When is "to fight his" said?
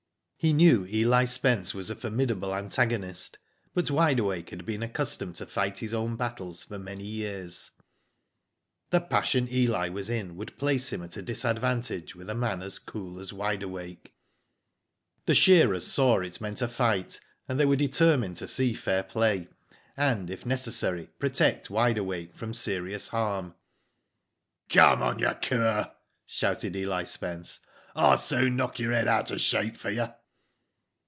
5.35-5.93